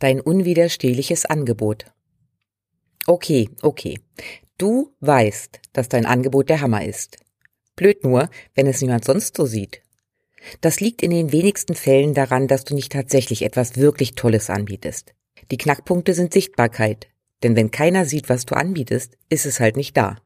Dein 0.00 0.20
unwiderstehliches 0.20 1.26
Angebot. 1.26 1.84
Okay, 3.06 3.50
okay. 3.62 4.00
Du 4.58 4.94
weißt, 5.00 5.60
dass 5.72 5.88
dein 5.88 6.06
Angebot 6.06 6.48
der 6.48 6.62
Hammer 6.62 6.84
ist. 6.84 7.18
Blöd 7.76 8.02
nur, 8.02 8.28
wenn 8.54 8.66
es 8.66 8.80
niemand 8.80 9.04
sonst 9.04 9.36
so 9.36 9.46
sieht. 9.46 9.82
Das 10.62 10.80
liegt 10.80 11.02
in 11.02 11.10
den 11.10 11.32
wenigsten 11.32 11.74
Fällen 11.74 12.14
daran, 12.14 12.48
dass 12.48 12.64
du 12.64 12.74
nicht 12.74 12.92
tatsächlich 12.92 13.42
etwas 13.42 13.76
wirklich 13.76 14.14
Tolles 14.14 14.48
anbietest. 14.48 15.14
Die 15.50 15.58
Knackpunkte 15.58 16.14
sind 16.14 16.32
Sichtbarkeit. 16.32 17.08
Denn 17.42 17.54
wenn 17.54 17.70
keiner 17.70 18.06
sieht, 18.06 18.28
was 18.30 18.46
du 18.46 18.54
anbietest, 18.54 19.18
ist 19.28 19.44
es 19.44 19.60
halt 19.60 19.76
nicht 19.76 19.96
da. 19.96 20.16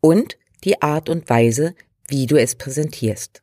Und 0.00 0.38
die 0.64 0.80
Art 0.80 1.08
und 1.10 1.28
Weise, 1.28 1.74
wie 2.08 2.26
du 2.26 2.36
es 2.36 2.54
präsentierst. 2.54 3.42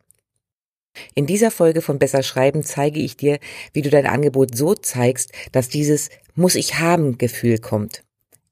In 1.14 1.26
dieser 1.26 1.52
Folge 1.52 1.82
von 1.82 2.00
Besser 2.00 2.24
Schreiben 2.24 2.64
zeige 2.64 3.00
ich 3.00 3.18
dir, 3.18 3.40
wie 3.74 3.82
du 3.82 3.90
dein 3.90 4.06
Angebot 4.06 4.56
so 4.56 4.74
zeigst, 4.74 5.32
dass 5.52 5.70
dieses 5.70 6.10
Muss 6.36 6.56
ich 6.56 6.80
haben 6.80 7.18
Gefühl 7.18 7.60
kommt. 7.60 8.04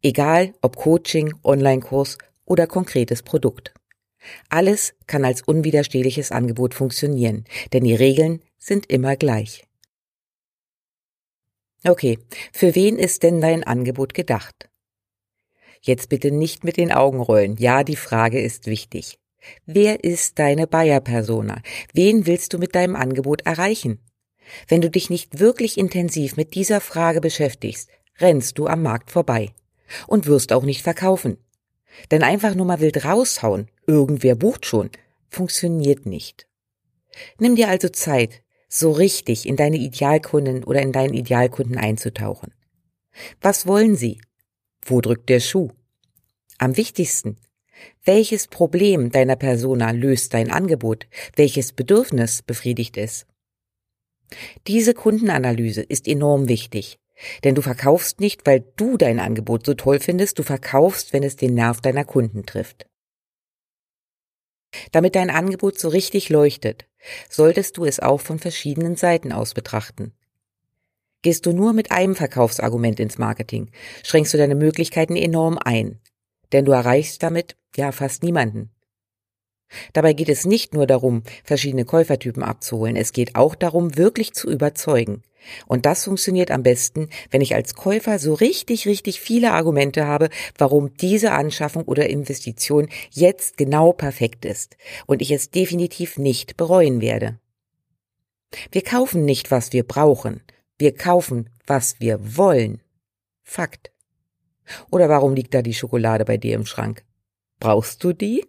Egal 0.02 0.54
ob 0.62 0.76
Coaching, 0.76 1.34
Online-Kurs 1.44 2.18
oder 2.46 2.68
konkretes 2.68 3.24
Produkt. 3.24 3.74
Alles 4.50 4.94
kann 5.08 5.26
als 5.26 5.42
unwiderstehliches 5.42 6.32
Angebot 6.32 6.74
funktionieren, 6.74 7.46
denn 7.74 7.84
die 7.84 7.96
Regeln 7.96 8.42
sind 8.58 8.90
immer 8.90 9.16
gleich. 9.16 9.66
Okay, 11.86 12.20
für 12.54 12.76
wen 12.76 12.98
ist 12.98 13.24
denn 13.24 13.42
dein 13.42 13.64
Angebot 13.64 14.14
gedacht? 14.14 14.70
Jetzt 15.82 16.08
bitte 16.08 16.32
nicht 16.32 16.64
mit 16.64 16.78
den 16.78 16.94
Augen 16.94 17.20
rollen. 17.20 17.58
Ja, 17.58 17.84
die 17.84 17.98
Frage 17.98 18.40
ist 18.40 18.68
wichtig. 18.68 19.20
Wer 19.66 20.04
ist 20.04 20.40
deine 20.40 20.68
Buyer-Persona? 20.68 21.62
Wen 21.94 22.26
willst 22.26 22.54
du 22.54 22.58
mit 22.58 22.76
deinem 22.76 22.96
Angebot 22.96 23.42
erreichen? 23.42 24.00
Wenn 24.68 24.82
du 24.82 24.90
dich 24.90 25.10
nicht 25.10 25.40
wirklich 25.40 25.78
intensiv 25.78 26.36
mit 26.38 26.56
dieser 26.56 26.82
Frage 26.82 27.22
beschäftigst, 27.22 27.90
rennst 28.20 28.58
du 28.58 28.68
am 28.68 28.82
Markt 28.84 29.12
vorbei 29.12 29.54
und 30.08 30.28
wirst 30.28 30.54
auch 30.54 30.64
nicht 30.64 30.82
verkaufen. 30.82 31.38
Denn 32.12 32.24
einfach 32.24 32.56
nur 32.56 32.66
mal 32.66 32.80
wild 32.80 33.06
raushauen, 33.06 33.70
irgendwer 33.88 34.36
bucht 34.36 34.66
schon, 34.66 34.90
funktioniert 35.30 36.06
nicht. 36.06 36.48
Nimm 37.38 37.56
dir 37.56 37.70
also 37.70 37.90
Zeit, 37.90 38.42
so 38.68 38.92
richtig 38.92 39.48
in 39.48 39.56
deine 39.56 39.78
Idealkunden 39.78 40.64
oder 40.64 40.82
in 40.82 40.92
deinen 40.92 41.14
Idealkunden 41.14 41.78
einzutauchen. 41.78 42.54
Was 43.42 43.68
wollen 43.68 43.96
sie? 43.96 44.20
Wo 44.84 45.00
drückt 45.00 45.30
der 45.30 45.40
Schuh? 45.40 45.70
Am 46.58 46.76
wichtigsten, 46.76 47.38
welches 48.06 48.48
Problem 48.48 49.12
deiner 49.12 49.36
Persona 49.36 49.92
löst 49.92 50.34
dein 50.34 50.52
Angebot? 50.52 51.08
Welches 51.36 51.72
Bedürfnis 51.72 52.42
befriedigt 52.42 52.98
es? 52.98 53.26
Diese 54.68 54.94
Kundenanalyse 54.94 55.82
ist 55.82 56.08
enorm 56.08 56.48
wichtig, 56.48 57.00
denn 57.44 57.56
du 57.56 57.62
verkaufst 57.62 58.20
nicht, 58.20 58.46
weil 58.46 58.64
du 58.76 58.98
dein 58.98 59.20
Angebot 59.20 59.66
so 59.66 59.74
toll 59.74 60.00
findest, 60.00 60.40
du 60.40 60.44
verkaufst, 60.44 61.14
wenn 61.14 61.24
es 61.24 61.36
den 61.36 61.54
Nerv 61.54 61.82
deiner 61.82 62.06
Kunden 62.06 62.46
trifft. 62.46 62.88
Damit 64.92 65.16
dein 65.16 65.30
Angebot 65.30 65.80
so 65.80 65.88
richtig 65.88 66.30
leuchtet, 66.30 66.86
solltest 67.30 67.78
du 67.78 67.86
es 67.86 68.00
auch 68.00 68.22
von 68.22 68.40
verschiedenen 68.40 68.96
Seiten 68.96 69.32
aus 69.32 69.54
betrachten. 69.54 70.14
Gehst 71.22 71.46
du 71.46 71.54
nur 71.54 71.74
mit 71.74 71.92
einem 71.92 72.16
Verkaufsargument 72.16 73.00
ins 73.00 73.18
Marketing, 73.18 73.72
schränkst 74.04 74.34
du 74.34 74.38
deine 74.38 74.56
Möglichkeiten 74.56 75.16
enorm 75.16 75.58
ein, 75.58 76.02
denn 76.54 76.66
du 76.66 76.72
erreichst 76.72 77.22
damit 77.24 77.58
ja 77.76 77.92
fast 77.92 78.24
niemanden. 78.24 78.70
Dabei 79.94 80.14
geht 80.14 80.30
es 80.30 80.46
nicht 80.46 80.74
nur 80.74 80.86
darum, 80.86 81.24
verschiedene 81.44 81.86
Käufertypen 81.86 82.44
abzuholen, 82.44 82.96
es 82.96 83.12
geht 83.12 83.36
auch 83.36 83.56
darum, 83.56 83.98
wirklich 83.98 84.34
zu 84.34 84.50
überzeugen. 84.50 85.24
Und 85.68 85.86
das 85.86 86.06
funktioniert 86.06 86.52
am 86.52 86.64
besten, 86.64 87.10
wenn 87.30 87.42
ich 87.42 87.54
als 87.54 87.76
Käufer 87.76 88.18
so 88.18 88.34
richtig, 88.34 88.88
richtig 88.88 89.20
viele 89.20 89.52
Argumente 89.52 90.08
habe, 90.08 90.30
warum 90.58 90.96
diese 90.96 91.32
Anschaffung 91.32 91.84
oder 91.84 92.10
Investition 92.10 92.88
jetzt 93.12 93.58
genau 93.58 93.92
perfekt 93.92 94.46
ist 94.46 94.78
und 95.06 95.22
ich 95.22 95.32
es 95.32 95.52
definitiv 95.52 96.18
nicht 96.18 96.56
bereuen 96.56 97.02
werde. 97.02 97.40
Wir 98.72 98.84
kaufen 98.84 99.26
nicht, 99.26 99.52
was 99.52 99.74
wir 99.74 99.84
brauchen, 99.84 100.42
wir 100.78 100.94
kaufen, 100.94 101.50
was 101.66 102.00
wir 102.00 102.38
wollen. 102.38 102.82
Fakt. 103.44 103.93
Oder 104.90 105.10
warum 105.10 105.34
liegt 105.34 105.54
da 105.54 105.62
die 105.62 105.74
Schokolade 105.74 106.26
bei 106.26 106.38
dir 106.38 106.56
im 106.56 106.66
Schrank? 106.66 107.04
Brauchst 107.60 108.04
du 108.04 108.14
die? 108.14 108.46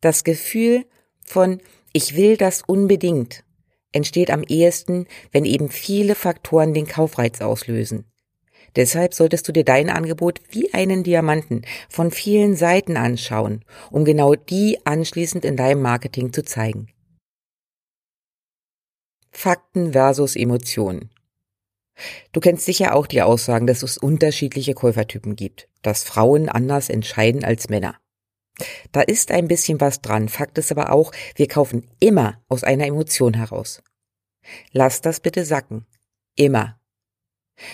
Das 0.00 0.24
Gefühl 0.24 0.84
von 1.24 1.60
ich 1.92 2.16
will 2.16 2.36
das 2.36 2.62
unbedingt 2.62 3.44
entsteht 3.92 4.30
am 4.30 4.42
ehesten, 4.42 5.06
wenn 5.32 5.44
eben 5.44 5.70
viele 5.70 6.14
Faktoren 6.14 6.74
den 6.74 6.86
Kaufreiz 6.86 7.40
auslösen. 7.40 8.04
Deshalb 8.76 9.14
solltest 9.14 9.48
du 9.48 9.52
dir 9.52 9.64
dein 9.64 9.88
Angebot 9.88 10.40
wie 10.50 10.72
einen 10.74 11.02
Diamanten 11.02 11.62
von 11.88 12.10
vielen 12.10 12.54
Seiten 12.54 12.96
anschauen, 12.96 13.64
um 13.90 14.04
genau 14.04 14.34
die 14.34 14.78
anschließend 14.84 15.44
in 15.44 15.56
deinem 15.56 15.80
Marketing 15.82 16.32
zu 16.32 16.44
zeigen. 16.44 16.88
Fakten 19.30 19.92
versus 19.92 20.36
Emotionen. 20.36 21.10
Du 22.32 22.40
kennst 22.40 22.64
sicher 22.64 22.94
auch 22.94 23.06
die 23.06 23.22
Aussagen, 23.22 23.66
dass 23.66 23.82
es 23.82 23.98
unterschiedliche 23.98 24.74
Käufertypen 24.74 25.36
gibt, 25.36 25.68
dass 25.82 26.04
Frauen 26.04 26.48
anders 26.48 26.88
entscheiden 26.88 27.44
als 27.44 27.68
Männer. 27.68 27.96
Da 28.92 29.02
ist 29.02 29.30
ein 29.30 29.48
bisschen 29.48 29.80
was 29.80 30.00
dran. 30.00 30.28
Fakt 30.28 30.58
ist 30.58 30.72
aber 30.72 30.92
auch, 30.92 31.12
wir 31.36 31.48
kaufen 31.48 31.88
immer 32.00 32.42
aus 32.48 32.64
einer 32.64 32.86
Emotion 32.86 33.34
heraus. 33.34 33.82
Lass 34.72 35.00
das 35.00 35.20
bitte 35.20 35.44
sacken. 35.44 35.86
Immer. 36.34 36.80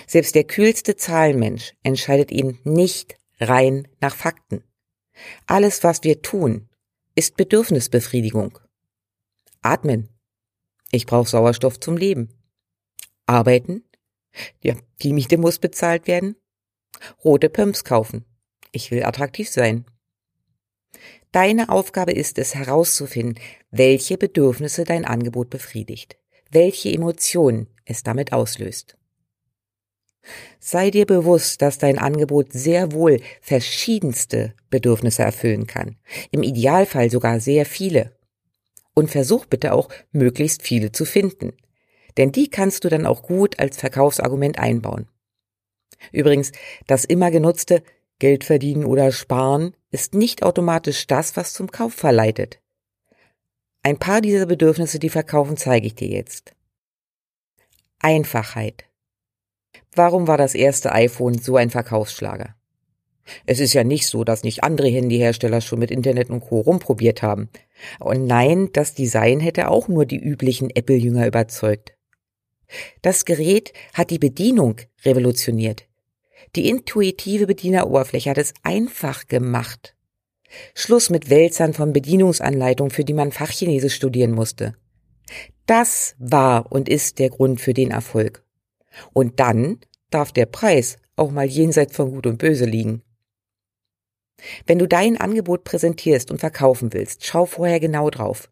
Selbst 0.07 0.35
der 0.35 0.45
kühlste 0.45 0.97
Zahlenmensch 0.97 1.75
entscheidet 1.83 2.33
eben 2.33 2.59
nicht 2.65 3.17
rein 3.41 3.89
nach 4.01 4.17
Fakten. 4.17 4.65
Alles, 5.47 5.85
was 5.85 6.03
wir 6.03 6.23
tun, 6.23 6.69
ist 7.15 7.37
Bedürfnisbefriedigung. 7.37 8.59
Atmen. 9.63 10.09
Ich 10.91 11.07
brauche 11.07 11.29
Sauerstoff 11.29 11.81
zum 11.81 11.97
Leben. 11.97 12.29
Arbeiten. 13.27 13.85
Ja, 14.63 14.75
die 15.03 15.13
Miete 15.13 15.39
muss 15.39 15.59
bezahlt 15.59 16.07
werden. 16.07 16.37
Rote 17.25 17.49
Pumps 17.49 17.85
kaufen. 17.85 18.25
Ich 18.73 18.91
will 18.91 19.05
attraktiv 19.05 19.49
sein. 19.49 19.85
Deine 21.33 21.69
Aufgabe 21.69 22.13
ist 22.13 22.39
es 22.39 22.55
herauszufinden, 22.55 23.41
welche 23.71 24.17
Bedürfnisse 24.17 24.85
dein 24.85 25.05
Angebot 25.05 25.51
befriedigt, 25.51 26.17
welche 26.51 26.93
Emotionen 26.93 27.67
es 27.85 28.05
damit 28.05 28.33
auslöst. 28.33 28.97
Sei 30.59 30.91
dir 30.91 31.07
bewusst, 31.07 31.61
dass 31.61 31.79
dein 31.79 31.99
Angebot 31.99 32.53
sehr 32.53 32.93
wohl 32.93 33.21
verschiedenste 33.41 34.55
Bedürfnisse 34.71 35.23
erfüllen 35.23 35.67
kann, 35.67 35.97
im 36.31 36.43
Idealfall 36.43 37.11
sogar 37.11 37.41
sehr 37.41 37.67
viele. 37.67 38.17
Und 38.95 39.11
versuch 39.11 39.47
bitte 39.47 39.75
auch, 39.75 39.89
möglichst 40.13 40.63
viele 40.63 40.93
zu 40.93 41.05
finden, 41.05 41.53
denn 42.17 42.33
die 42.33 42.49
kannst 42.49 42.85
du 42.85 42.89
dann 42.89 43.07
auch 43.07 43.23
gut 43.23 43.59
als 43.59 43.77
Verkaufsargument 43.77 44.59
einbauen. 44.59 45.09
Übrigens, 46.13 46.53
das 46.87 47.05
immer 47.05 47.31
genutzte 47.31 47.83
Geld 48.19 48.45
verdienen 48.45 48.85
oder 48.85 49.13
sparen 49.13 49.77
ist 49.91 50.15
nicht 50.15 50.43
automatisch 50.43 51.07
das, 51.07 51.37
was 51.37 51.53
zum 51.53 51.71
Kauf 51.71 51.95
verleitet. 51.95 52.61
Ein 53.83 53.99
paar 53.99 54.21
dieser 54.21 54.47
Bedürfnisse, 54.47 54.99
die 54.99 55.11
verkaufen, 55.11 55.57
zeige 55.57 55.87
ich 55.87 55.95
dir 55.95 56.09
jetzt. 56.09 56.55
Einfachheit. 57.99 58.85
Warum 59.95 60.27
war 60.27 60.39
das 60.39 60.55
erste 60.55 60.93
iPhone 60.93 61.39
so 61.39 61.57
ein 61.57 61.71
Verkaufsschlager? 61.71 62.55
Es 63.47 63.61
ist 63.61 63.73
ja 63.73 63.85
nicht 63.85 64.07
so, 64.07 64.25
dass 64.25 64.43
nicht 64.43 64.65
andere 64.65 64.89
Handyhersteller 64.89 65.61
schon 65.61 65.79
mit 65.79 65.91
Internet 65.91 66.31
und 66.31 66.41
Co. 66.41 66.61
rumprobiert 66.61 67.23
haben. 67.23 67.49
Und 68.01 68.27
nein, 68.27 68.71
das 68.73 68.95
Design 68.95 69.41
hätte 69.41 69.69
auch 69.69 69.89
nur 69.89 70.05
die 70.05 70.19
üblichen 70.19 70.71
Apple-Jünger 70.71 71.27
überzeugt. 71.27 71.95
Das 73.03 73.25
Gerät 73.25 73.73
hat 73.93 74.11
die 74.11 74.19
Bedienung 74.19 74.77
revolutioniert. 75.05 75.87
Die 76.57 76.69
intuitive 76.69 77.47
Bedieneroberfläche 77.47 78.31
hat 78.31 78.39
es 78.39 78.55
einfach 78.63 79.27
gemacht. 79.27 79.95
Schluss 80.75 81.11
mit 81.11 81.31
Wälzern 81.31 81.73
von 81.73 81.93
Bedienungsanleitungen, 81.93 82.91
für 82.91 83.05
die 83.05 83.13
man 83.13 83.33
Fachchinesisch 83.33 83.95
studieren 83.95 84.33
musste. 84.33 84.75
Das 85.67 86.15
war 86.19 86.71
und 86.71 86.89
ist 86.89 87.19
der 87.19 87.31
Grund 87.31 87.61
für 87.61 87.75
den 87.75 87.91
Erfolg. 87.91 88.45
Und 89.13 89.41
dann 89.41 89.79
darf 90.11 90.31
der 90.33 90.47
Preis 90.47 90.97
auch 91.17 91.31
mal 91.31 91.47
jenseits 91.47 91.97
von 91.97 92.11
Gut 92.11 92.27
und 92.27 92.39
Böse 92.39 92.67
liegen. 92.67 93.03
Wenn 94.67 94.79
du 94.79 94.87
dein 94.87 95.17
Angebot 95.17 95.65
präsentierst 95.65 96.31
und 96.31 96.39
verkaufen 96.39 96.93
willst, 96.93 97.25
schau 97.25 97.47
vorher 97.47 97.81
genau 97.81 98.11
drauf. 98.11 98.51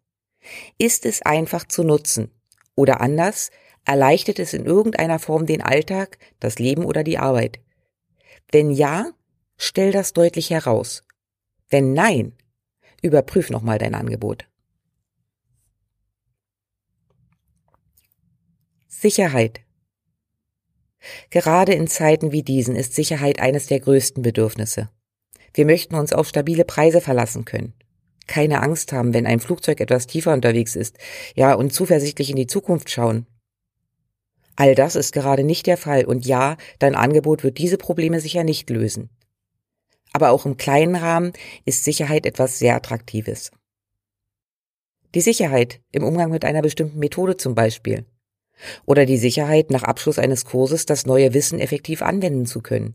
Ist 0.78 1.06
es 1.06 1.22
einfach 1.22 1.66
zu 1.66 1.84
nutzen? 1.84 2.30
Oder 2.74 3.00
anders, 3.00 3.50
erleichtert 3.84 4.38
es 4.38 4.52
in 4.54 4.64
irgendeiner 4.64 5.18
Form 5.18 5.46
den 5.46 5.62
Alltag, 5.62 6.18
das 6.40 6.58
Leben 6.58 6.84
oder 6.84 7.04
die 7.04 7.18
Arbeit? 7.18 7.60
Wenn 8.50 8.70
ja, 8.70 9.10
stell 9.56 9.92
das 9.92 10.12
deutlich 10.12 10.50
heraus. 10.50 11.04
Wenn 11.68 11.92
nein, 11.92 12.34
überprüf 13.00 13.50
nochmal 13.50 13.78
dein 13.78 13.94
Angebot. 13.94 14.46
Sicherheit. 18.88 19.60
Gerade 21.30 21.72
in 21.72 21.88
Zeiten 21.88 22.30
wie 22.30 22.42
diesen 22.42 22.76
ist 22.76 22.94
Sicherheit 22.94 23.40
eines 23.40 23.66
der 23.66 23.80
größten 23.80 24.22
Bedürfnisse. 24.22 24.90
Wir 25.54 25.66
möchten 25.66 25.96
uns 25.96 26.12
auf 26.12 26.28
stabile 26.28 26.64
Preise 26.64 27.00
verlassen 27.00 27.44
können. 27.44 27.74
Keine 28.26 28.62
Angst 28.62 28.92
haben, 28.92 29.12
wenn 29.12 29.26
ein 29.26 29.40
Flugzeug 29.40 29.80
etwas 29.80 30.06
tiefer 30.06 30.32
unterwegs 30.32 30.76
ist, 30.76 30.98
ja, 31.34 31.54
und 31.54 31.72
zuversichtlich 31.72 32.30
in 32.30 32.36
die 32.36 32.46
Zukunft 32.46 32.90
schauen. 32.90 33.26
All 34.56 34.74
das 34.74 34.96
ist 34.96 35.12
gerade 35.12 35.44
nicht 35.44 35.66
der 35.66 35.76
Fall 35.76 36.04
und 36.04 36.26
ja, 36.26 36.56
dein 36.78 36.94
Angebot 36.94 37.42
wird 37.42 37.58
diese 37.58 37.78
Probleme 37.78 38.20
sicher 38.20 38.44
nicht 38.44 38.68
lösen. 38.70 39.10
Aber 40.12 40.30
auch 40.30 40.44
im 40.44 40.56
kleinen 40.56 40.96
Rahmen 40.96 41.32
ist 41.64 41.84
Sicherheit 41.84 42.26
etwas 42.26 42.58
sehr 42.58 42.76
Attraktives. 42.76 43.50
Die 45.14 45.20
Sicherheit 45.20 45.80
im 45.90 46.04
Umgang 46.04 46.30
mit 46.30 46.44
einer 46.44 46.62
bestimmten 46.62 46.98
Methode 46.98 47.36
zum 47.36 47.54
Beispiel. 47.54 48.04
Oder 48.86 49.06
die 49.06 49.16
Sicherheit, 49.16 49.70
nach 49.70 49.82
Abschluss 49.82 50.18
eines 50.18 50.44
Kurses 50.44 50.86
das 50.86 51.06
neue 51.06 51.34
Wissen 51.34 51.58
effektiv 51.58 52.02
anwenden 52.02 52.46
zu 52.46 52.60
können. 52.60 52.94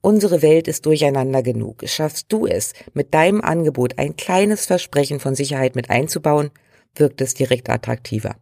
Unsere 0.00 0.42
Welt 0.42 0.68
ist 0.68 0.86
durcheinander 0.86 1.42
genug. 1.42 1.82
Schaffst 1.86 2.32
du 2.32 2.46
es, 2.46 2.72
mit 2.94 3.14
deinem 3.14 3.40
Angebot 3.40 3.98
ein 3.98 4.16
kleines 4.16 4.66
Versprechen 4.66 5.20
von 5.20 5.34
Sicherheit 5.34 5.76
mit 5.76 5.90
einzubauen, 5.90 6.50
wirkt 6.94 7.20
es 7.20 7.34
direkt 7.34 7.70
attraktiver. 7.70 8.36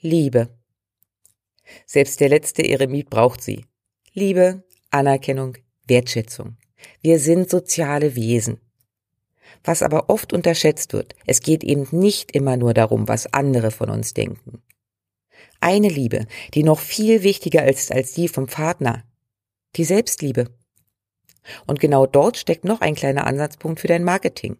Liebe. 0.00 0.48
Selbst 1.84 2.20
der 2.20 2.28
letzte 2.28 2.62
Eremit 2.62 3.10
braucht 3.10 3.42
sie. 3.42 3.64
Liebe, 4.12 4.62
Anerkennung, 4.90 5.56
Wertschätzung. 5.88 6.56
Wir 7.02 7.18
sind 7.18 7.50
soziale 7.50 8.14
Wesen. 8.14 8.60
Was 9.64 9.82
aber 9.82 10.08
oft 10.08 10.32
unterschätzt 10.32 10.92
wird, 10.92 11.16
es 11.26 11.40
geht 11.40 11.64
eben 11.64 11.88
nicht 11.90 12.30
immer 12.30 12.56
nur 12.56 12.74
darum, 12.74 13.08
was 13.08 13.32
andere 13.32 13.72
von 13.72 13.90
uns 13.90 14.14
denken. 14.14 14.62
Eine 15.58 15.88
Liebe, 15.88 16.26
die 16.54 16.62
noch 16.62 16.78
viel 16.78 17.24
wichtiger 17.24 17.66
ist 17.66 17.90
als 17.90 18.12
die 18.12 18.28
vom 18.28 18.46
Partner. 18.46 19.02
Die 19.74 19.84
Selbstliebe. 19.84 20.54
Und 21.66 21.80
genau 21.80 22.06
dort 22.06 22.36
steckt 22.36 22.64
noch 22.64 22.82
ein 22.82 22.94
kleiner 22.94 23.26
Ansatzpunkt 23.26 23.80
für 23.80 23.88
dein 23.88 24.04
Marketing. 24.04 24.58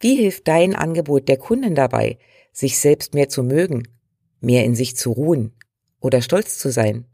Wie 0.00 0.16
hilft 0.16 0.48
dein 0.48 0.74
Angebot 0.74 1.28
der 1.28 1.36
Kunden 1.36 1.76
dabei, 1.76 2.18
sich 2.52 2.76
selbst 2.78 3.14
mehr 3.14 3.28
zu 3.28 3.44
mögen, 3.44 3.86
mehr 4.44 4.64
in 4.64 4.74
sich 4.74 4.96
zu 4.96 5.12
ruhen 5.12 5.52
oder 6.00 6.22
stolz 6.22 6.58
zu 6.58 6.70
sein? 6.70 7.06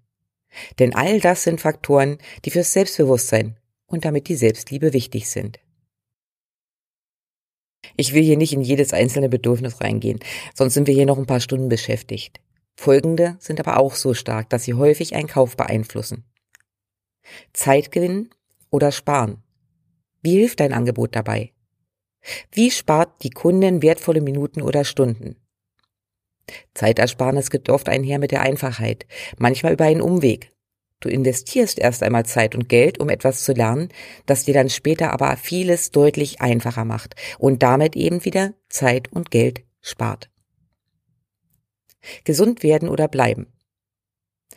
Denn 0.79 0.95
all 0.95 1.21
das 1.21 1.45
sind 1.45 1.61
Faktoren, 1.61 2.19
die 2.45 2.51
fürs 2.51 2.73
Selbstbewusstsein 2.73 3.57
und 3.87 4.05
damit 4.05 4.29
die 4.29 4.37
Selbstliebe 4.37 4.93
wichtig 4.93 5.29
sind. 5.29 5.61
Ich 7.97 8.13
will 8.15 8.23
hier 8.23 8.37
nicht 8.37 8.53
in 8.53 8.63
jedes 8.63 8.93
einzelne 8.93 9.29
Bedürfnis 9.29 9.81
reingehen, 9.81 10.21
sonst 10.55 10.75
sind 10.75 10.87
wir 10.87 10.95
hier 10.95 11.07
noch 11.07 11.19
ein 11.19 11.27
paar 11.27 11.41
Stunden 11.41 11.69
beschäftigt. 11.69 12.41
Folgende 12.77 13.37
sind 13.41 13.61
aber 13.61 13.79
auch 13.79 13.95
so 13.95 14.15
stark, 14.15 14.49
dass 14.51 14.65
sie 14.65 14.75
häufig 14.75 15.15
einen 15.15 15.29
Kauf 15.29 15.57
beeinflussen. 15.57 16.25
Zeitgewinn 17.53 18.31
oder 18.71 18.93
Sparen. 18.93 19.43
Wie 20.23 20.39
hilft 20.39 20.61
dein 20.61 20.73
Angebot 20.73 21.15
dabei? 21.15 21.53
Wie 22.53 22.71
spart 22.71 23.23
die 23.23 23.31
Kundin 23.31 23.83
wertvolle 23.83 24.21
Minuten 24.21 24.63
oder 24.63 24.85
Stunden? 24.85 25.37
Zeitersparnis 26.75 27.51
geht 27.51 27.69
oft 27.69 27.89
einher 27.89 28.19
mit 28.19 28.31
der 28.31 28.43
Einfachheit, 28.43 29.07
manchmal 29.39 29.73
über 29.73 29.85
einen 29.85 30.01
Umweg. 30.01 30.51
Du 31.01 31.09
investierst 31.09 31.79
erst 31.79 32.03
einmal 32.03 32.27
Zeit 32.27 32.55
und 32.55 32.69
Geld, 32.69 33.01
um 33.01 33.09
etwas 33.09 33.43
zu 33.43 33.53
lernen, 33.53 33.89
das 34.27 34.45
dir 34.45 34.53
dann 34.53 34.69
später 34.69 35.13
aber 35.13 35.37
vieles 35.37 35.91
deutlich 35.91 36.43
einfacher 36.43 36.85
macht 36.85 37.15
und 37.39 37.63
damit 37.63 37.97
eben 37.97 38.25
wieder 38.25 38.53
Zeit 38.69 39.11
und 39.11 39.31
Geld 39.31 39.65
spart. 39.81 40.31
Gesund 42.25 42.63
werden 42.63 42.89
oder 42.89 43.09
bleiben. 43.09 43.47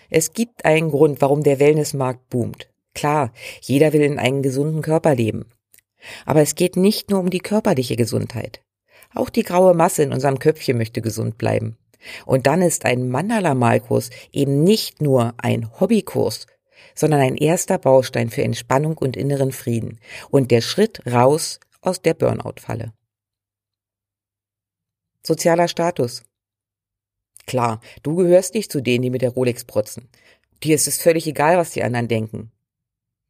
Es 0.10 0.34
gibt 0.34 0.66
einen 0.66 0.92
Grund, 0.92 1.22
warum 1.22 1.44
der 1.44 1.60
Wellnessmarkt 1.60 2.30
boomt. 2.30 2.70
Klar, 2.94 3.34
jeder 3.62 3.94
will 3.94 4.02
in 4.02 4.20
einem 4.20 4.44
gesunden 4.44 4.82
Körper 4.82 5.16
leben. 5.16 5.46
Aber 6.26 6.42
es 6.42 6.56
geht 6.56 6.76
nicht 6.76 7.10
nur 7.10 7.20
um 7.20 7.30
die 7.30 7.40
körperliche 7.40 7.96
Gesundheit. 7.96 8.62
Auch 9.16 9.30
die 9.30 9.44
graue 9.44 9.74
Masse 9.74 10.04
in 10.04 10.14
unserem 10.14 10.40
Köpfchen 10.40 10.78
möchte 10.78 11.02
gesund 11.02 11.38
bleiben. 11.38 11.78
Und 12.26 12.48
dann 12.48 12.62
ist 12.62 12.86
ein 12.86 13.10
Mandala-Malkurs 13.10 14.10
eben 14.32 14.64
nicht 14.64 15.02
nur 15.02 15.34
ein 15.38 15.70
Hobbykurs, 15.80 16.48
sondern 16.96 17.22
ein 17.22 17.38
erster 17.38 17.78
Baustein 17.78 18.30
für 18.30 18.44
Entspannung 18.44 18.98
und 18.98 19.18
inneren 19.18 19.52
Frieden 19.52 20.00
und 20.30 20.52
der 20.52 20.62
Schritt 20.62 21.06
raus 21.06 21.60
aus 21.82 22.02
der 22.02 22.14
Burnout-Falle. 22.14 22.94
Sozialer 25.26 25.68
Status. 25.68 26.24
Klar, 27.46 27.82
du 28.04 28.16
gehörst 28.16 28.54
nicht 28.54 28.72
zu 28.72 28.82
denen, 28.82 29.04
die 29.04 29.10
mit 29.10 29.22
der 29.22 29.32
Rolex 29.32 29.66
protzen. 29.66 30.10
Dir 30.64 30.76
ist 30.76 30.88
es 30.88 31.02
völlig 31.02 31.28
egal, 31.28 31.58
was 31.58 31.72
die 31.72 31.84
anderen 31.84 32.08
denken. 32.08 32.52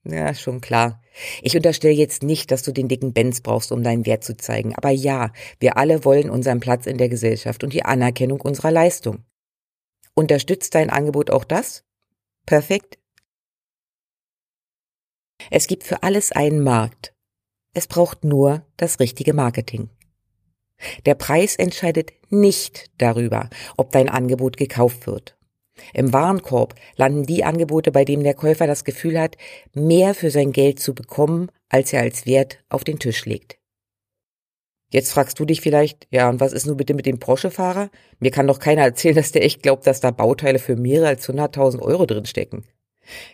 Ja, 0.05 0.33
schon 0.33 0.59
klar. 0.59 1.01
Ich 1.41 1.55
unterstelle 1.55 1.93
jetzt 1.93 2.23
nicht, 2.23 2.51
dass 2.51 2.63
du 2.63 2.73
den 2.73 2.89
dicken 2.89 3.13
Benz 3.13 3.39
brauchst, 3.39 3.71
um 3.71 3.83
deinen 3.83 4.05
Wert 4.05 4.23
zu 4.23 4.35
zeigen. 4.35 4.75
Aber 4.75 4.89
ja, 4.89 5.31
wir 5.59 5.77
alle 5.77 6.03
wollen 6.03 6.29
unseren 6.29 6.59
Platz 6.59 6.87
in 6.87 6.97
der 6.97 7.07
Gesellschaft 7.07 7.63
und 7.63 7.71
die 7.71 7.85
Anerkennung 7.85 8.41
unserer 8.41 8.71
Leistung. 8.71 9.23
Unterstützt 10.13 10.75
dein 10.75 10.89
Angebot 10.89 11.31
auch 11.31 11.45
das? 11.45 11.85
Perfekt. 12.45 12.99
Es 15.49 15.67
gibt 15.67 15.83
für 15.83 16.03
alles 16.03 16.31
einen 16.31 16.61
Markt. 16.61 17.13
Es 17.73 17.87
braucht 17.87 18.23
nur 18.23 18.65
das 18.77 18.99
richtige 18.99 19.33
Marketing. 19.33 19.89
Der 21.05 21.15
Preis 21.15 21.55
entscheidet 21.55 22.11
nicht 22.29 22.91
darüber, 22.97 23.49
ob 23.77 23.91
dein 23.91 24.09
Angebot 24.09 24.57
gekauft 24.57 25.07
wird. 25.07 25.37
Im 25.93 26.13
Warenkorb 26.13 26.75
landen 26.95 27.23
die 27.23 27.43
Angebote, 27.43 27.91
bei 27.91 28.05
denen 28.05 28.23
der 28.23 28.35
Käufer 28.35 28.67
das 28.67 28.83
Gefühl 28.83 29.19
hat, 29.19 29.37
mehr 29.73 30.13
für 30.13 30.29
sein 30.29 30.51
Geld 30.51 30.79
zu 30.79 30.93
bekommen, 30.93 31.49
als 31.69 31.93
er 31.93 32.01
als 32.01 32.25
Wert 32.25 32.63
auf 32.69 32.83
den 32.83 32.99
Tisch 32.99 33.25
legt. 33.25 33.57
Jetzt 34.91 35.11
fragst 35.11 35.39
du 35.39 35.45
dich 35.45 35.61
vielleicht, 35.61 36.07
ja, 36.11 36.29
und 36.29 36.39
was 36.39 36.53
ist 36.53 36.67
nun 36.67 36.77
bitte 36.77 36.93
mit 36.93 37.07
dem 37.07 37.17
Porsche-Fahrer? 37.17 37.89
Mir 38.19 38.29
kann 38.29 38.45
doch 38.45 38.59
keiner 38.59 38.83
erzählen, 38.83 39.15
dass 39.15 39.31
der 39.31 39.43
echt 39.43 39.63
glaubt, 39.63 39.87
dass 39.87 40.01
da 40.01 40.11
Bauteile 40.11 40.59
für 40.59 40.75
mehrere 40.75 41.07
als 41.07 41.27
100.000 41.27 41.81
Euro 41.81 42.05
drinstecken. 42.05 42.63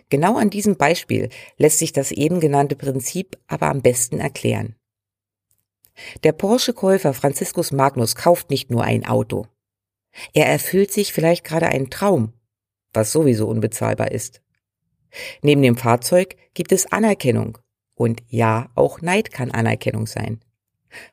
Genau 0.10 0.38
an 0.38 0.50
diesem 0.50 0.78
Beispiel 0.78 1.30
lässt 1.58 1.80
sich 1.80 1.92
das 1.92 2.12
eben 2.12 2.40
genannte 2.40 2.76
Prinzip 2.76 3.38
aber 3.48 3.68
am 3.68 3.82
besten 3.82 4.20
erklären. 4.20 4.76
Der 6.24 6.32
Porsche-Käufer 6.32 7.14
Franziskus 7.14 7.72
Magnus 7.74 8.16
kauft 8.16 8.50
nicht 8.50 8.72
nur 8.72 8.84
ein 8.84 9.06
Auto. 9.06 9.46
Er 10.34 10.48
erfüllt 10.48 10.92
sich 10.92 11.14
vielleicht 11.14 11.44
gerade 11.44 11.68
einen 11.68 11.90
Traum, 11.90 12.34
was 12.94 13.12
sowieso 13.12 13.48
unbezahlbar 13.48 14.12
ist. 14.12 14.42
Neben 15.42 15.62
dem 15.62 15.78
Fahrzeug 15.78 16.36
gibt 16.54 16.72
es 16.72 16.92
Anerkennung. 16.92 17.58
Und 17.96 18.24
ja, 18.28 18.70
auch 18.76 19.02
Neid 19.02 19.32
kann 19.32 19.52
Anerkennung 19.52 20.08
sein. 20.08 20.40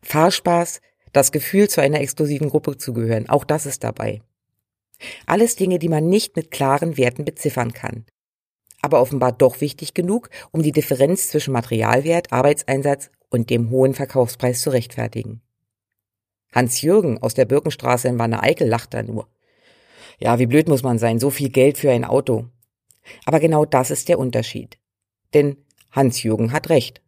Fahrspaß, 0.02 0.80
das 1.12 1.32
Gefühl, 1.32 1.68
zu 1.68 1.80
einer 1.80 2.00
exklusiven 2.00 2.50
Gruppe 2.50 2.76
zu 2.78 2.92
gehören, 2.92 3.28
auch 3.28 3.44
das 3.44 3.66
ist 3.66 3.82
dabei. 3.82 4.22
Alles 5.26 5.56
Dinge, 5.56 5.78
die 5.78 5.88
man 5.88 6.08
nicht 6.08 6.36
mit 6.36 6.50
klaren 6.50 6.96
Werten 6.96 7.24
beziffern 7.24 7.72
kann. 7.72 8.06
Aber 8.82 9.00
offenbar 9.00 9.32
doch 9.32 9.60
wichtig 9.60 9.94
genug, 9.94 10.30
um 10.52 10.62
die 10.62 10.72
Differenz 10.72 11.28
zwischen 11.28 11.52
Materialwert, 11.52 12.32
Arbeitseinsatz 12.32 13.10
und 13.30 13.50
dem 13.50 13.70
hohen 13.70 13.94
Verkaufspreis 13.94 14.60
zu 14.60 14.70
rechtfertigen. 14.70 15.42
Hans-Jürgen 16.56 17.22
aus 17.22 17.34
der 17.34 17.44
Birkenstraße 17.44 18.08
in 18.08 18.18
Wanne-Eickel 18.18 18.66
lacht 18.66 18.94
da 18.94 19.02
nur. 19.02 19.28
Ja, 20.18 20.38
wie 20.38 20.46
blöd 20.46 20.68
muss 20.68 20.82
man 20.82 20.98
sein, 20.98 21.20
so 21.20 21.28
viel 21.28 21.50
Geld 21.50 21.76
für 21.76 21.90
ein 21.90 22.06
Auto. 22.06 22.46
Aber 23.26 23.40
genau 23.40 23.66
das 23.66 23.90
ist 23.90 24.08
der 24.08 24.18
Unterschied. 24.18 24.78
Denn 25.34 25.58
Hans-Jürgen 25.90 26.52
hat 26.52 26.70
recht. 26.70 27.02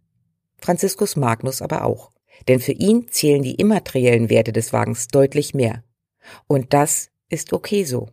Franziskus 0.59 1.17
Magnus 1.17 1.63
aber 1.63 1.85
auch. 1.85 2.13
Denn 2.47 2.61
für 2.61 2.73
ihn 2.73 3.09
zählen 3.09 3.43
die 3.43 3.55
immateriellen 3.55 4.29
Werte 4.29 4.53
des 4.53 4.75
Wagens 4.75 5.09
deutlich 5.09 5.55
mehr. 5.55 5.83
Und 6.47 6.75
das 6.75 7.09
ist 7.31 7.55
okay 7.55 7.85
so. 7.85 8.11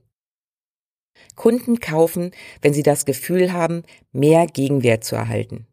Kunden 1.36 1.82
kaufen, 1.82 2.32
wenn 2.62 2.74
sie 2.74 2.84
das 2.84 3.04
Gefühl 3.04 3.52
haben, 3.52 3.84
mehr 4.14 4.48
Gegenwert 4.48 5.04
zu 5.04 5.18
erhalten. 5.18 5.68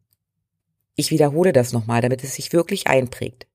Ich 0.96 1.12
wiederhole 1.12 1.52
das 1.52 1.72
nochmal, 1.72 2.00
damit 2.00 2.24
es 2.24 2.34
sich 2.34 2.52
wirklich 2.52 2.88
einprägt. 2.88 3.46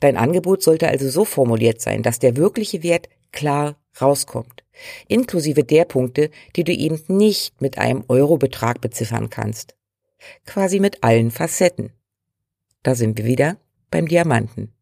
Dein 0.00 0.16
Angebot 0.16 0.62
sollte 0.62 0.88
also 0.88 1.08
so 1.08 1.24
formuliert 1.24 1.80
sein, 1.80 2.02
dass 2.02 2.18
der 2.18 2.36
wirkliche 2.36 2.82
Wert 2.82 3.08
klar 3.32 3.76
rauskommt, 4.00 4.64
inklusive 5.08 5.64
der 5.64 5.84
Punkte, 5.84 6.30
die 6.54 6.64
du 6.64 6.72
eben 6.72 7.02
nicht 7.08 7.60
mit 7.60 7.78
einem 7.78 8.04
Eurobetrag 8.08 8.80
beziffern 8.80 9.30
kannst. 9.30 9.76
Quasi 10.46 10.80
mit 10.80 11.04
allen 11.04 11.30
Facetten. 11.30 11.92
Da 12.82 12.94
sind 12.94 13.18
wir 13.18 13.24
wieder 13.24 13.58
beim 13.90 14.08
Diamanten. 14.08 14.72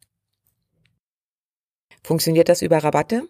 Funktioniert 2.02 2.48
das 2.48 2.62
über 2.62 2.78
Rabatte? 2.78 3.28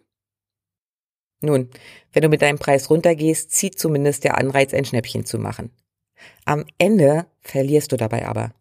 Nun, 1.41 1.71
wenn 2.13 2.23
du 2.23 2.29
mit 2.29 2.43
deinem 2.43 2.59
Preis 2.59 2.91
runtergehst, 2.91 3.51
zieht 3.51 3.79
zumindest 3.79 4.25
der 4.25 4.39
Anreiz, 4.39 4.75
ein 4.75 4.85
Schnäppchen 4.85 5.25
zu 5.25 5.39
machen. 5.39 5.71
Am 6.45 6.65
Ende 6.79 7.27
verlierst 7.41 7.93
du 7.93 7.97
dabei 7.97 8.27
aber. 8.27 8.53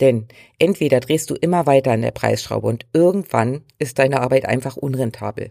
Denn 0.00 0.26
entweder 0.58 1.00
drehst 1.00 1.30
du 1.30 1.34
immer 1.34 1.66
weiter 1.66 1.92
an 1.92 2.02
der 2.02 2.10
Preisschraube 2.10 2.66
und 2.66 2.86
irgendwann 2.92 3.62
ist 3.78 3.98
deine 3.98 4.20
Arbeit 4.20 4.46
einfach 4.46 4.76
unrentabel. 4.76 5.50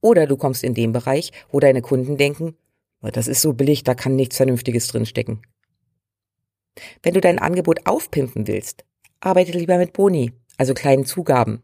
Oder 0.00 0.26
du 0.26 0.36
kommst 0.36 0.64
in 0.64 0.74
den 0.74 0.92
Bereich, 0.92 1.32
wo 1.50 1.60
deine 1.60 1.82
Kunden 1.82 2.16
denken, 2.16 2.56
das 3.02 3.28
ist 3.28 3.42
so 3.42 3.52
billig, 3.52 3.84
da 3.84 3.94
kann 3.94 4.16
nichts 4.16 4.36
Vernünftiges 4.36 4.88
drinstecken. 4.88 5.42
Wenn 7.02 7.14
du 7.14 7.20
dein 7.20 7.38
Angebot 7.38 7.86
aufpimpen 7.86 8.46
willst, 8.46 8.84
arbeite 9.20 9.52
lieber 9.52 9.78
mit 9.78 9.92
Boni, 9.92 10.32
also 10.56 10.74
kleinen 10.74 11.04
Zugaben. 11.04 11.62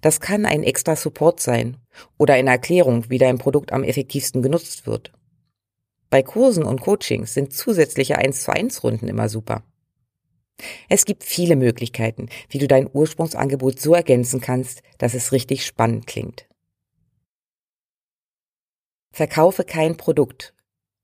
Das 0.00 0.20
kann 0.20 0.44
ein 0.44 0.62
extra 0.62 0.96
Support 0.96 1.40
sein 1.40 1.76
oder 2.16 2.34
eine 2.34 2.50
Erklärung, 2.50 3.10
wie 3.10 3.18
dein 3.18 3.38
Produkt 3.38 3.72
am 3.72 3.84
effektivsten 3.84 4.42
genutzt 4.42 4.86
wird. 4.86 5.12
Bei 6.10 6.22
Kursen 6.22 6.64
und 6.64 6.80
Coachings 6.80 7.34
sind 7.34 7.52
zusätzliche 7.52 8.16
1 8.16 8.42
zu 8.42 8.52
1 8.52 8.82
Runden 8.82 9.08
immer 9.08 9.28
super. 9.28 9.62
Es 10.88 11.04
gibt 11.04 11.24
viele 11.24 11.56
Möglichkeiten, 11.56 12.28
wie 12.48 12.58
du 12.58 12.66
dein 12.66 12.88
Ursprungsangebot 12.92 13.80
so 13.80 13.94
ergänzen 13.94 14.40
kannst, 14.40 14.82
dass 14.98 15.14
es 15.14 15.32
richtig 15.32 15.64
spannend 15.64 16.06
klingt. 16.06 16.46
Verkaufe 19.12 19.64
kein 19.64 19.96
Produkt. 19.96 20.54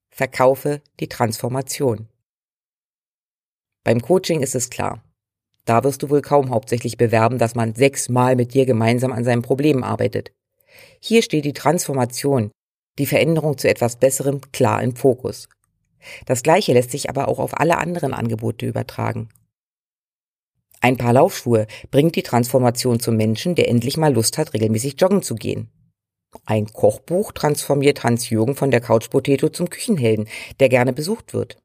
Verkaufe 0.09 0.81
die 0.99 1.09
Transformation. 1.09 2.07
Beim 3.83 4.01
Coaching 4.01 4.41
ist 4.41 4.55
es 4.55 4.69
klar. 4.69 5.03
Da 5.65 5.83
wirst 5.83 6.03
du 6.03 6.09
wohl 6.09 6.21
kaum 6.21 6.51
hauptsächlich 6.51 6.97
bewerben, 6.97 7.37
dass 7.37 7.55
man 7.55 7.75
sechsmal 7.75 8.35
mit 8.35 8.53
dir 8.53 8.65
gemeinsam 8.65 9.11
an 9.11 9.23
seinem 9.23 9.41
Problem 9.41 9.83
arbeitet. 9.83 10.31
Hier 10.99 11.21
steht 11.21 11.45
die 11.45 11.53
Transformation, 11.53 12.51
die 12.97 13.05
Veränderung 13.05 13.57
zu 13.57 13.67
etwas 13.67 13.97
Besserem 13.97 14.41
klar 14.51 14.81
im 14.81 14.95
Fokus. 14.95 15.49
Das 16.25 16.43
Gleiche 16.43 16.73
lässt 16.73 16.91
sich 16.91 17.09
aber 17.09 17.27
auch 17.27 17.39
auf 17.39 17.59
alle 17.59 17.77
anderen 17.77 18.13
Angebote 18.13 18.65
übertragen. 18.65 19.29
Ein 20.85 20.97
paar 20.97 21.13
Laufschuhe 21.13 21.65
bringt 21.89 22.15
die 22.15 22.21
Transformation 22.21 22.99
zum 22.99 23.17
Menschen, 23.17 23.55
der 23.55 23.69
endlich 23.69 23.97
mal 23.97 24.13
Lust 24.13 24.37
hat, 24.37 24.53
regelmäßig 24.53 25.01
joggen 25.01 25.23
zu 25.23 25.33
gehen. 25.33 25.71
Ein 26.45 26.67
Kochbuch 26.67 27.31
transformiert 27.31 28.03
Hans-Jürgen 28.03 28.53
von 28.53 28.69
der 28.69 28.81
Couchpotato 28.81 29.49
zum 29.49 29.71
Küchenhelden, 29.71 30.27
der 30.59 30.69
gerne 30.69 30.93
besucht 30.93 31.33
wird. 31.33 31.57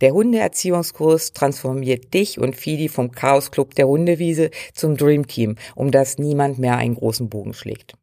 Der 0.00 0.12
Hundeerziehungskurs 0.12 1.32
transformiert 1.32 2.14
dich 2.14 2.38
und 2.38 2.54
Fidi 2.54 2.88
vom 2.88 3.10
Chaosclub 3.10 3.74
der 3.74 3.88
Hundewiese 3.88 4.52
zum 4.74 4.96
Dreamteam, 4.96 5.56
um 5.74 5.90
das 5.90 6.18
niemand 6.18 6.60
mehr 6.60 6.76
einen 6.76 6.94
großen 6.94 7.28
Bogen 7.28 7.52
schlägt. 7.52 7.94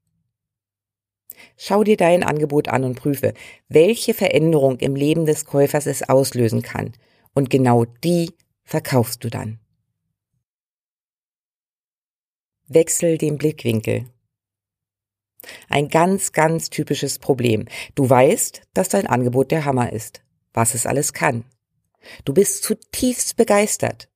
Schau 1.56 1.86
dir 1.86 1.96
dein 1.96 2.24
Angebot 2.24 2.68
an 2.68 2.84
und 2.84 2.96
prüfe, 2.96 3.34
welche 3.70 4.14
Veränderung 4.14 4.78
im 4.80 4.98
Leben 4.98 5.26
des 5.26 5.46
Käufers 5.46 5.86
es 5.86 6.10
auslösen 6.10 6.64
kann. 6.64 6.92
Und 7.34 7.50
genau 7.50 7.86
die 8.04 8.34
verkaufst 8.66 9.24
du 9.24 9.30
dann. 9.30 9.58
Wechsel 12.72 13.18
den 13.18 13.40
Blickwinkel. 13.40 14.06
Ein 15.70 15.88
ganz, 15.88 16.34
ganz 16.34 16.70
typisches 16.70 17.18
Problem. 17.18 17.68
Du 17.96 18.08
weißt, 18.08 18.62
dass 18.76 18.90
dein 18.90 19.08
Angebot 19.08 19.50
der 19.50 19.66
Hammer 19.66 19.92
ist, 19.92 20.22
was 20.54 20.76
es 20.76 20.86
alles 20.86 21.14
kann. 21.14 21.46
Du 22.26 22.34
bist 22.34 22.62
zutiefst 22.62 23.36
begeistert 23.38 24.08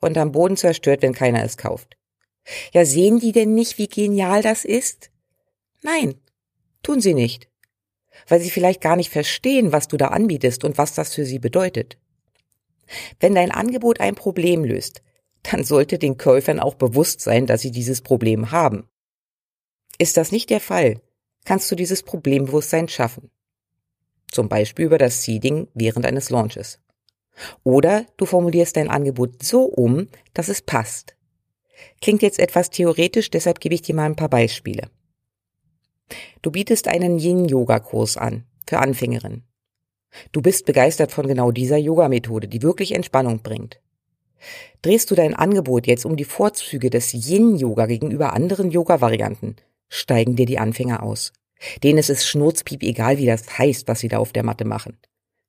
und 0.00 0.18
am 0.18 0.32
Boden 0.32 0.56
zerstört, 0.56 1.02
wenn 1.02 1.14
keiner 1.14 1.44
es 1.44 1.56
kauft. 1.56 1.96
Ja, 2.72 2.84
sehen 2.84 3.20
die 3.20 3.30
denn 3.30 3.54
nicht, 3.54 3.78
wie 3.78 3.88
genial 3.88 4.42
das 4.42 4.64
ist? 4.64 5.10
Nein, 5.82 6.16
tun 6.82 7.00
sie 7.00 7.14
nicht, 7.14 7.48
weil 8.26 8.40
sie 8.40 8.50
vielleicht 8.50 8.80
gar 8.80 8.96
nicht 8.96 9.10
verstehen, 9.10 9.70
was 9.70 9.86
du 9.86 9.96
da 9.96 10.08
anbietest 10.08 10.64
und 10.64 10.76
was 10.76 10.94
das 10.94 11.14
für 11.14 11.24
sie 11.24 11.38
bedeutet. 11.38 11.98
Wenn 13.20 13.36
dein 13.36 13.52
Angebot 13.52 14.00
ein 14.00 14.16
Problem 14.16 14.64
löst, 14.64 15.02
dann 15.42 15.64
sollte 15.64 15.98
den 15.98 16.18
Käufern 16.18 16.60
auch 16.60 16.74
bewusst 16.74 17.20
sein, 17.20 17.46
dass 17.46 17.60
sie 17.60 17.70
dieses 17.70 18.00
Problem 18.00 18.50
haben. 18.50 18.88
Ist 19.98 20.16
das 20.16 20.32
nicht 20.32 20.50
der 20.50 20.60
Fall, 20.60 21.00
kannst 21.44 21.70
du 21.70 21.76
dieses 21.76 22.02
Problembewusstsein 22.02 22.88
schaffen. 22.88 23.30
Zum 24.30 24.48
Beispiel 24.48 24.86
über 24.86 24.98
das 24.98 25.22
Seeding 25.22 25.68
während 25.74 26.04
eines 26.04 26.30
Launches. 26.30 26.80
Oder 27.64 28.06
du 28.16 28.26
formulierst 28.26 28.76
dein 28.76 28.90
Angebot 28.90 29.42
so 29.42 29.62
um, 29.64 30.08
dass 30.34 30.48
es 30.48 30.62
passt. 30.62 31.16
Klingt 32.00 32.22
jetzt 32.22 32.38
etwas 32.38 32.70
theoretisch, 32.70 33.30
deshalb 33.30 33.60
gebe 33.60 33.74
ich 33.74 33.82
dir 33.82 33.94
mal 33.94 34.06
ein 34.06 34.16
paar 34.16 34.30
Beispiele. 34.30 34.90
Du 36.42 36.50
bietest 36.50 36.88
einen 36.88 37.18
Yin-Yoga-Kurs 37.18 38.16
an 38.16 38.44
für 38.66 38.78
Anfängerinnen. 38.78 39.44
Du 40.32 40.40
bist 40.40 40.64
begeistert 40.64 41.12
von 41.12 41.26
genau 41.26 41.50
dieser 41.50 41.76
Yoga-Methode, 41.76 42.48
die 42.48 42.62
wirklich 42.62 42.92
Entspannung 42.92 43.42
bringt. 43.42 43.80
Drehst 44.82 45.10
du 45.10 45.14
dein 45.14 45.34
Angebot 45.34 45.86
jetzt 45.86 46.04
um 46.04 46.16
die 46.16 46.24
Vorzüge 46.24 46.90
des 46.90 47.12
Yin-Yoga 47.12 47.86
gegenüber 47.86 48.32
anderen 48.32 48.70
Yoga-Varianten, 48.70 49.56
steigen 49.88 50.36
dir 50.36 50.46
die 50.46 50.58
Anfänger 50.58 51.02
aus. 51.02 51.32
Denen 51.82 51.98
ist 51.98 52.10
es 52.10 52.26
schnurzpiep 52.26 52.82
egal, 52.82 53.18
wie 53.18 53.26
das 53.26 53.58
heißt, 53.58 53.88
was 53.88 54.00
sie 54.00 54.08
da 54.08 54.18
auf 54.18 54.32
der 54.32 54.44
Matte 54.44 54.64
machen. 54.64 54.98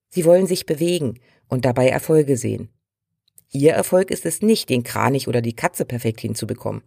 Sie 0.09 0.25
wollen 0.25 0.47
sich 0.47 0.65
bewegen 0.65 1.19
und 1.47 1.65
dabei 1.65 1.89
Erfolge 1.89 2.37
sehen. 2.37 2.69
Ihr 3.51 3.73
Erfolg 3.73 4.11
ist 4.11 4.25
es 4.25 4.41
nicht, 4.41 4.69
den 4.69 4.83
Kranich 4.83 5.27
oder 5.27 5.41
die 5.41 5.55
Katze 5.55 5.85
perfekt 5.85 6.21
hinzubekommen. 6.21 6.83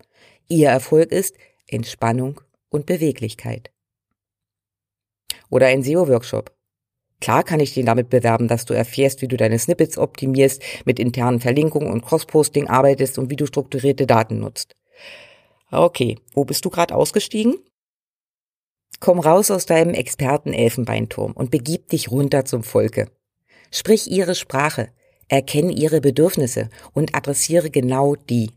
Ihr 0.48 0.68
Erfolg 0.68 1.10
ist 1.12 1.36
Entspannung 1.66 2.40
und 2.68 2.86
Beweglichkeit. 2.86 3.70
Oder 5.48 5.66
ein 5.66 5.82
SEO-Workshop. 5.82 6.54
Klar 7.20 7.44
kann 7.44 7.60
ich 7.60 7.74
den 7.74 7.86
damit 7.86 8.08
bewerben, 8.08 8.48
dass 8.48 8.64
du 8.64 8.74
erfährst, 8.74 9.20
wie 9.20 9.28
du 9.28 9.36
deine 9.36 9.58
Snippets 9.58 9.98
optimierst, 9.98 10.62
mit 10.86 10.98
internen 10.98 11.40
Verlinkungen 11.40 11.92
und 11.92 12.02
Cross-Posting 12.02 12.68
arbeitest 12.68 13.18
und 13.18 13.30
wie 13.30 13.36
du 13.36 13.46
strukturierte 13.46 14.06
Daten 14.06 14.38
nutzt. 14.38 14.74
Okay, 15.70 16.18
wo 16.32 16.44
bist 16.44 16.64
du 16.64 16.70
gerade 16.70 16.94
ausgestiegen? 16.94 17.58
Komm 18.98 19.20
raus 19.20 19.50
aus 19.50 19.66
deinem 19.66 19.94
Experten-Elfenbeinturm 19.94 21.32
und 21.32 21.50
begib 21.50 21.88
dich 21.88 22.10
runter 22.10 22.44
zum 22.44 22.62
Volke. 22.62 23.10
Sprich 23.70 24.10
ihre 24.10 24.34
Sprache, 24.34 24.88
erkenne 25.28 25.72
ihre 25.72 26.00
Bedürfnisse 26.00 26.70
und 26.92 27.14
adressiere 27.14 27.70
genau 27.70 28.16
die. 28.16 28.50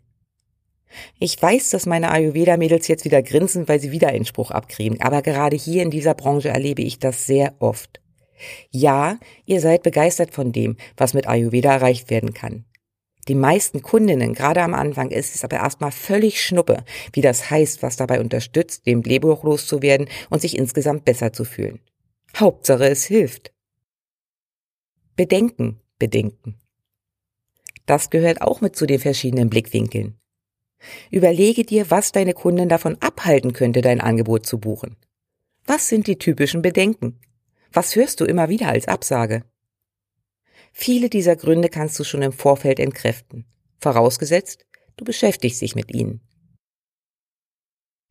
Ich 1.20 1.42
weiß, 1.42 1.70
dass 1.70 1.86
meine 1.86 2.12
Ayurveda-Mädels 2.12 2.88
jetzt 2.88 3.06
wieder 3.06 3.24
grinsen, 3.24 3.68
weil 3.68 3.80
sie 3.80 3.92
wieder 3.92 4.10
einen 4.10 4.26
Spruch 4.26 4.52
abkriegen, 4.52 5.02
aber 5.02 5.22
gerade 5.22 5.56
hier 5.56 5.84
in 5.84 5.92
dieser 5.92 6.14
Branche 6.14 6.50
erlebe 6.50 6.82
ich 6.82 7.00
das 7.00 7.26
sehr 7.26 7.56
oft. 7.60 8.03
Ja, 8.72 9.20
ihr 9.46 9.62
seid 9.62 9.84
begeistert 9.84 10.34
von 10.34 10.52
dem, 10.52 10.78
was 10.98 11.14
mit 11.14 11.28
Ayurveda 11.28 11.74
erreicht 11.74 12.10
werden 12.10 12.34
kann. 12.34 12.66
Die 13.28 13.36
meisten 13.36 13.82
Kundinnen, 13.82 14.34
gerade 14.34 14.62
am 14.62 14.74
Anfang, 14.74 15.10
ist 15.10 15.34
es 15.34 15.44
aber 15.44 15.58
erstmal 15.58 15.92
völlig 15.92 16.44
schnuppe, 16.44 16.84
wie 17.14 17.22
das 17.22 17.50
heißt, 17.50 17.82
was 17.82 17.96
dabei 17.96 18.20
unterstützt, 18.20 18.86
dem 18.86 19.02
Blähbauch 19.02 19.44
loszuwerden 19.44 20.10
und 20.30 20.42
sich 20.42 20.58
insgesamt 20.58 21.06
besser 21.06 21.32
zu 21.32 21.46
fühlen. 21.46 21.80
Hauptsache, 22.36 22.90
es 22.90 23.06
hilft. 23.06 23.54
Bedenken, 25.16 25.80
bedenken. 26.00 26.60
Das 27.86 28.10
gehört 28.10 28.42
auch 28.42 28.62
mit 28.62 28.76
zu 28.76 28.86
den 28.86 29.00
verschiedenen 29.00 29.50
Blickwinkeln. 29.50 30.18
Überlege 31.12 31.64
dir, 31.64 31.90
was 31.92 32.12
deine 32.12 32.34
Kunden 32.34 32.68
davon 32.68 32.98
abhalten 33.02 33.54
könnte, 33.54 33.82
dein 33.82 34.02
Angebot 34.02 34.46
zu 34.46 34.58
buchen. 34.58 34.98
Was 35.66 35.88
sind 35.88 36.08
die 36.08 36.18
typischen 36.18 36.62
Bedenken? 36.62 37.20
Was 37.76 37.96
hörst 37.96 38.22
du 38.22 38.26
immer 38.26 38.50
wieder 38.50 38.68
als 38.68 38.88
Absage? 38.88 39.46
Viele 40.74 41.10
dieser 41.10 41.36
Gründe 41.36 41.70
kannst 41.70 42.00
du 42.00 42.04
schon 42.04 42.22
im 42.22 42.32
Vorfeld 42.32 42.80
entkräften, 42.80 43.46
vorausgesetzt, 43.80 44.68
du 44.96 45.04
beschäftigst 45.04 45.60
dich 45.60 45.76
mit 45.76 45.92
ihnen. 45.92 46.22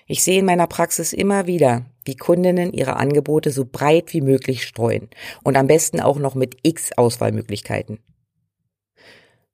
Ich 0.06 0.24
sehe 0.24 0.40
in 0.40 0.46
meiner 0.46 0.66
Praxis 0.66 1.12
immer 1.12 1.46
wieder, 1.46 1.86
wie 2.04 2.16
Kundinnen 2.16 2.72
ihre 2.72 2.96
Angebote 2.96 3.52
so 3.52 3.64
breit 3.64 4.12
wie 4.12 4.20
möglich 4.20 4.64
streuen 4.64 5.08
und 5.44 5.56
am 5.56 5.68
besten 5.68 6.00
auch 6.00 6.18
noch 6.18 6.34
mit 6.34 6.56
x 6.64 6.90
Auswahlmöglichkeiten. 6.96 8.00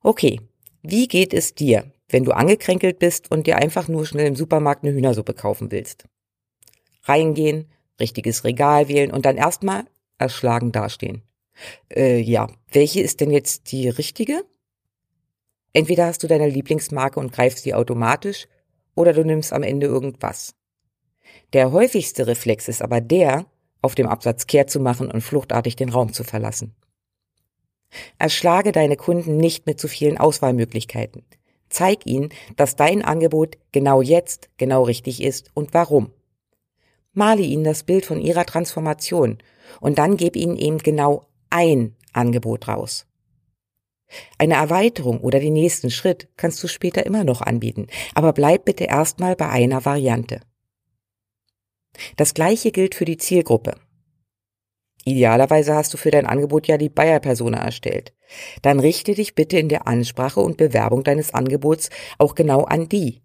Okay, 0.03 0.41
wie 0.83 1.07
geht 1.07 1.35
es 1.35 1.55
dir, 1.55 1.93
wenn 2.09 2.25
du 2.25 2.33
angekränkelt 2.33 2.99
bist 2.99 3.31
und 3.31 3.47
dir 3.47 3.57
einfach 3.59 3.89
nur 3.89 4.07
schnell 4.07 4.27
im 4.27 4.37
Supermarkt 4.37 4.85
eine 4.85 4.95
Hühnersuppe 4.95 5.35
kaufen 5.35 5.71
willst? 5.71 6.07
Reingehen, 7.03 7.71
richtiges 8.01 8.45
Regal 8.45 8.89
wählen 8.89 9.11
und 9.11 9.27
dann 9.27 9.37
erstmal 9.37 9.85
erschlagen 10.19 10.73
dastehen. 10.73 11.23
Äh, 11.95 12.19
ja, 12.19 12.49
welche 12.71 13.01
ist 13.01 13.21
denn 13.21 13.31
jetzt 13.31 13.73
die 13.73 13.89
richtige? 13.89 14.45
Entweder 15.73 16.07
hast 16.07 16.23
du 16.23 16.27
deine 16.27 16.49
Lieblingsmarke 16.49 17.21
und 17.21 17.33
greifst 17.33 17.63
sie 17.63 17.75
automatisch, 17.75 18.47
oder 18.95 19.13
du 19.13 19.25
nimmst 19.25 19.53
am 19.53 19.63
Ende 19.63 19.87
irgendwas. 19.87 20.55
Der 21.53 21.73
häufigste 21.73 22.27
Reflex 22.27 22.69
ist 22.69 22.83
aber 22.83 23.01
der, 23.01 23.47
auf 23.81 23.95
dem 23.95 24.09
Absatz 24.09 24.47
kehrt 24.47 24.71
zu 24.71 24.81
machen 24.81 25.11
und 25.11 25.21
fluchtartig 25.21 25.77
den 25.77 25.89
Raum 25.89 26.13
zu 26.13 26.25
verlassen. 26.25 26.75
Erschlage 28.19 28.73
deine 28.73 28.97
Kunden 28.97 29.37
nicht 29.37 29.67
mit 29.67 29.81
zu 29.81 29.89
vielen 29.89 30.19
Auswahlmöglichkeiten. 30.19 31.25
Zeig 31.71 32.07
ihnen, 32.07 32.31
dass 32.57 32.77
dein 32.77 33.05
Angebot 33.05 33.57
genau 33.73 34.03
jetzt 34.03 34.51
genau 34.57 34.83
richtig 34.83 35.23
ist 35.23 35.51
und 35.55 35.75
warum. 35.75 36.13
Male 37.13 37.43
ihnen 37.43 37.65
das 37.65 37.83
Bild 37.83 38.05
von 38.07 38.21
ihrer 38.21 38.47
Transformation 38.47 39.39
und 39.81 39.99
dann 39.99 40.17
gib 40.17 40.37
ihnen 40.37 40.57
eben 40.57 40.79
genau 40.79 41.27
ein 41.51 41.97
Angebot 42.13 42.69
raus. 42.69 43.07
Eine 44.39 44.55
Erweiterung 44.55 45.21
oder 45.21 45.39
den 45.39 45.53
nächsten 45.53 45.91
Schritt 45.91 46.29
kannst 46.37 46.63
du 46.63 46.69
später 46.69 47.05
immer 47.05 47.25
noch 47.25 47.43
anbieten, 47.43 47.89
aber 48.15 48.33
bleib 48.33 48.65
bitte 48.65 48.85
erstmal 48.85 49.37
bei 49.37 49.49
einer 49.49 49.85
Variante. 49.85 50.41
Das 52.17 52.35
gleiche 52.35 52.71
gilt 52.71 52.95
für 52.95 53.05
die 53.05 53.19
Zielgruppe. 53.19 53.75
Idealerweise 55.05 55.75
hast 55.75 55.95
du 55.95 55.97
für 55.97 56.11
dein 56.11 56.27
Angebot 56.27 56.67
ja 56.67 56.77
die 56.77 56.91
Bayer-Persona 56.91 57.59
erstellt. 57.59 58.13
Dann 58.63 58.79
richte 58.81 59.15
dich 59.15 59.35
bitte 59.35 59.59
in 59.59 59.69
der 59.69 59.87
Ansprache 59.87 60.41
und 60.41 60.57
Bewerbung 60.57 61.03
deines 61.03 61.33
Angebots 61.33 61.89
auch 62.19 62.35
genau 62.35 62.65
an 62.65 62.89
die. 62.89 63.23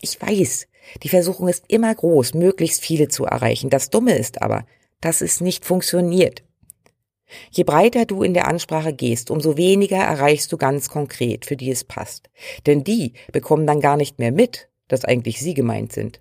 Ich 0.00 0.20
weiß, 0.20 0.68
die 1.02 1.08
Versuchung 1.08 1.48
ist 1.48 1.64
immer 1.68 1.94
groß, 1.94 2.34
möglichst 2.34 2.82
viele 2.82 3.08
zu 3.08 3.24
erreichen. 3.24 3.70
Das 3.70 3.90
Dumme 3.90 4.16
ist 4.16 4.42
aber, 4.42 4.64
dass 5.02 5.20
es 5.20 5.42
nicht 5.42 5.66
funktioniert. 5.66 6.42
Je 7.50 7.64
breiter 7.64 8.06
du 8.06 8.22
in 8.22 8.34
der 8.34 8.46
Ansprache 8.46 8.94
gehst, 8.94 9.30
umso 9.30 9.56
weniger 9.56 9.98
erreichst 9.98 10.50
du 10.52 10.56
ganz 10.56 10.88
konkret, 10.88 11.44
für 11.44 11.56
die 11.56 11.70
es 11.70 11.84
passt. 11.84 12.30
Denn 12.66 12.84
die 12.84 13.12
bekommen 13.32 13.66
dann 13.66 13.80
gar 13.80 13.96
nicht 13.96 14.18
mehr 14.18 14.32
mit, 14.32 14.68
dass 14.88 15.04
eigentlich 15.04 15.40
sie 15.40 15.54
gemeint 15.54 15.92
sind. 15.92 16.20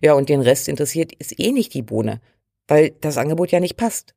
Ja, 0.00 0.14
und 0.14 0.28
den 0.28 0.40
Rest 0.40 0.68
interessiert 0.68 1.12
ist 1.12 1.38
eh 1.38 1.52
nicht 1.52 1.74
die 1.74 1.82
Bohne, 1.82 2.20
weil 2.68 2.90
das 3.00 3.16
Angebot 3.16 3.50
ja 3.50 3.60
nicht 3.60 3.76
passt. 3.76 4.14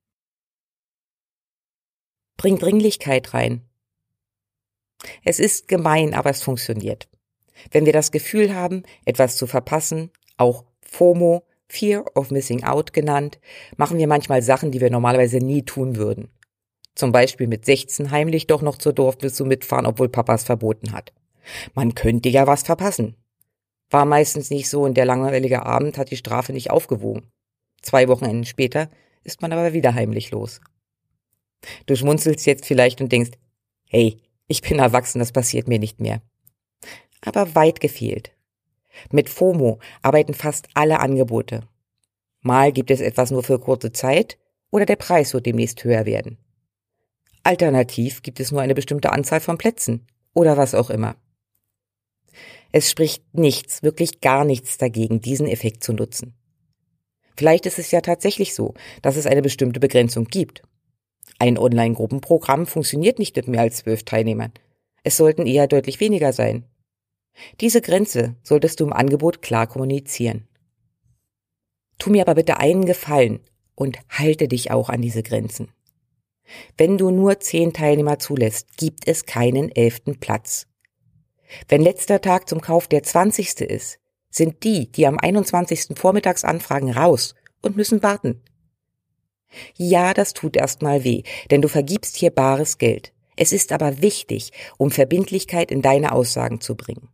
Bring 2.38 2.58
Dringlichkeit 2.58 3.34
rein. 3.34 3.63
Es 5.24 5.39
ist 5.39 5.68
gemein, 5.68 6.13
aber 6.13 6.29
es 6.29 6.44
funktioniert. 6.44 7.10
Wenn 7.72 7.86
wir 7.86 7.94
das 7.94 8.12
Gefühl 8.12 8.53
haben, 8.53 8.84
etwas 9.06 9.36
zu 9.36 9.48
verpassen, 9.48 10.12
auch 10.38 10.63
FOMO, 10.82 11.44
Fear 11.70 12.06
of 12.16 12.32
Missing 12.32 12.64
Out 12.64 12.94
genannt, 12.94 13.40
machen 13.78 13.98
wir 13.98 14.08
manchmal 14.08 14.42
Sachen, 14.42 14.72
die 14.72 14.82
wir 14.82 14.90
normalerweise 14.90 15.38
nie 15.38 15.64
tun 15.64 15.96
würden. 15.96 16.30
Zum 16.96 17.12
Beispiel 17.12 17.48
mit 17.48 17.64
16 17.64 18.12
heimlich 18.12 18.48
doch 18.48 18.62
noch 18.62 18.78
zur 18.78 18.92
Dorfbesuch 18.92 19.46
mitfahren, 19.46 19.86
obwohl 19.86 20.10
Papa 20.10 20.34
es 20.34 20.44
verboten 20.44 20.92
hat. 20.92 21.14
Man 21.74 21.96
könnte 21.96 22.30
ja 22.30 22.48
was 22.48 22.64
verpassen. 22.64 23.16
War 23.90 24.06
meistens 24.06 24.50
nicht 24.50 24.70
so 24.70 24.84
und 24.84 24.96
der 24.96 25.06
langweilige 25.06 25.66
Abend 25.66 25.98
hat 25.98 26.12
die 26.12 26.18
Strafe 26.18 26.54
nicht 26.54 26.72
aufgewogen. 26.72 27.32
Zwei 27.82 28.08
Wochenenden 28.08 28.46
später 28.46 28.90
ist 29.24 29.42
man 29.42 29.54
aber 29.54 29.74
wieder 29.74 29.94
heimlich 29.94 30.32
los. 30.32 30.62
Du 31.86 31.96
schmunzelst 31.96 32.46
jetzt 32.46 32.66
vielleicht 32.66 33.02
und 33.02 33.12
denkst, 33.12 33.32
hey, 33.88 34.22
ich 34.48 34.62
bin 34.62 34.80
erwachsen, 34.80 35.20
das 35.20 35.32
passiert 35.32 35.68
mir 35.68 35.80
nicht 35.80 36.00
mehr. 36.00 36.22
Aber 37.22 37.56
weit 37.56 37.80
gefehlt. 37.80 38.32
Mit 39.12 39.29
FOMO 39.29 39.79
arbeiten 40.01 40.34
fast 40.34 40.68
alle 40.74 41.00
Angebote. 41.00 41.62
Mal 42.41 42.72
gibt 42.72 42.91
es 42.91 43.01
etwas 43.01 43.32
nur 43.32 43.44
für 43.44 43.60
kurze 43.60 43.91
Zeit 43.91 44.38
oder 44.72 44.85
der 44.85 44.96
Preis 44.96 45.33
wird 45.33 45.46
demnächst 45.46 45.83
höher 45.83 46.05
werden. 46.05 46.38
Alternativ 47.44 48.22
gibt 48.22 48.40
es 48.40 48.51
nur 48.51 48.62
eine 48.62 48.75
bestimmte 48.75 49.12
Anzahl 49.12 49.40
von 49.40 49.57
Plätzen 49.57 50.05
oder 50.33 50.57
was 50.57 50.75
auch 50.75 50.90
immer. 50.90 51.16
Es 52.72 52.90
spricht 52.90 53.24
nichts, 53.33 53.81
wirklich 53.81 54.22
gar 54.22 54.46
nichts 54.46 54.77
dagegen, 54.77 55.22
diesen 55.22 55.48
Effekt 55.48 55.83
zu 55.83 55.94
nutzen. 55.94 56.35
Vielleicht 57.35 57.66
ist 57.66 57.79
es 57.79 57.92
ja 57.92 58.01
tatsächlich 58.01 58.53
so, 58.53 58.74
dass 59.01 59.16
es 59.16 59.25
eine 59.25 59.42
bestimmte 59.42 59.79
Begrenzung 59.79 60.25
gibt. 60.25 60.62
Ein 61.40 61.57
Online-Gruppenprogramm 61.57 62.68
funktioniert 62.68 63.18
nicht 63.18 63.35
mit 63.38 63.48
mehr 63.48 63.62
als 63.62 63.77
zwölf 63.77 64.03
Teilnehmern. 64.03 64.51
Es 65.03 65.18
sollten 65.18 65.48
eher 65.48 65.68
deutlich 65.68 66.01
weniger 66.01 66.33
sein. 66.33 66.66
Diese 67.61 67.81
Grenze 67.81 68.35
solltest 68.44 68.79
du 68.79 68.85
im 68.85 68.94
Angebot 68.94 69.42
klar 69.42 69.68
kommunizieren. 69.68 70.48
Tu 71.98 72.09
mir 72.09 72.22
aber 72.22 72.35
bitte 72.35 72.57
einen 72.57 72.85
Gefallen 72.85 73.42
und 73.75 74.00
halte 74.09 74.48
dich 74.48 74.72
auch 74.72 74.89
an 74.89 75.01
diese 75.01 75.24
Grenzen. 75.24 75.72
Wenn 76.77 76.98
du 76.98 77.11
nur 77.11 77.39
zehn 77.39 77.74
Teilnehmer 77.74 78.20
zulässt, 78.20 78.77
gibt 78.77 79.07
es 79.07 79.25
keinen 79.25 79.74
elften 79.75 80.20
Platz. 80.20 80.68
Wenn 81.68 81.81
letzter 81.81 82.22
Tag 82.22 82.48
zum 82.48 82.61
Kauf 82.61 82.87
der 82.87 83.03
zwanzigste 83.03 83.65
ist, 83.65 84.00
sind 84.29 84.63
die, 84.63 84.92
die 84.92 85.07
am 85.07 85.18
21. 85.18 85.98
Vormittags 85.98 86.44
anfragen, 86.44 86.92
raus 86.92 87.35
und 87.61 87.75
müssen 87.75 88.03
warten. 88.03 88.42
Ja, 89.75 90.13
das 90.13 90.33
tut 90.33 90.55
erstmal 90.55 91.03
weh, 91.03 91.24
denn 91.50 91.61
du 91.61 91.68
vergibst 91.68 92.15
hier 92.15 92.29
bares 92.29 92.77
Geld. 92.77 93.13
Es 93.35 93.51
ist 93.51 93.72
aber 93.72 94.01
wichtig, 94.01 94.51
um 94.77 94.92
Verbindlichkeit 94.92 95.72
in 95.72 95.81
deine 95.81 96.11
Aussagen 96.11 96.61
zu 96.61 96.75
bringen. 96.75 97.09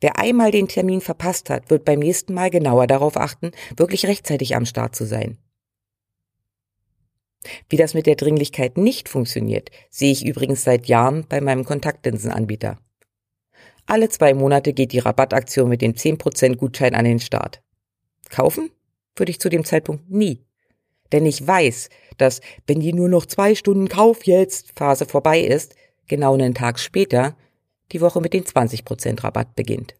Wer 0.00 0.18
einmal 0.18 0.50
den 0.50 0.68
Termin 0.68 1.00
verpasst 1.00 1.50
hat, 1.50 1.70
wird 1.70 1.84
beim 1.84 1.98
nächsten 1.98 2.34
Mal 2.34 2.50
genauer 2.50 2.86
darauf 2.86 3.16
achten, 3.16 3.52
wirklich 3.76 4.06
rechtzeitig 4.06 4.56
am 4.56 4.66
Start 4.66 4.94
zu 4.94 5.04
sein. 5.04 5.38
Wie 7.68 7.76
das 7.76 7.94
mit 7.94 8.06
der 8.06 8.14
Dringlichkeit 8.14 8.76
nicht 8.76 9.08
funktioniert, 9.08 9.70
sehe 9.90 10.12
ich 10.12 10.24
übrigens 10.24 10.62
seit 10.62 10.86
Jahren 10.86 11.26
bei 11.28 11.40
meinem 11.40 11.64
Kontaktlinsenanbieter. 11.64 12.78
Alle 13.86 14.08
zwei 14.08 14.32
Monate 14.32 14.72
geht 14.72 14.92
die 14.92 15.00
Rabattaktion 15.00 15.68
mit 15.68 15.82
dem 15.82 15.94
10% 15.94 16.56
Gutschein 16.56 16.94
an 16.94 17.04
den 17.04 17.18
Start. 17.18 17.62
Kaufen 18.30 18.70
würde 19.16 19.30
ich 19.30 19.40
zu 19.40 19.48
dem 19.48 19.64
Zeitpunkt 19.64 20.08
nie. 20.08 20.44
Denn 21.10 21.26
ich 21.26 21.46
weiß, 21.46 21.90
dass, 22.16 22.40
wenn 22.66 22.80
die 22.80 22.92
nur 22.92 23.08
noch 23.08 23.26
zwei 23.26 23.54
Stunden 23.54 23.88
Kauf 23.88 24.24
jetzt 24.24 24.72
Phase 24.76 25.04
vorbei 25.04 25.40
ist, 25.40 25.74
genau 26.06 26.34
einen 26.34 26.54
Tag 26.54 26.78
später 26.78 27.36
die 27.92 28.00
Woche 28.00 28.20
mit 28.20 28.32
den 28.32 28.44
20% 28.44 29.22
Rabatt 29.22 29.54
beginnt. 29.54 29.94